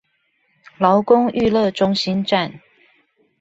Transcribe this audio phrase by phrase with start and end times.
[0.79, 2.59] 勞工育樂中心站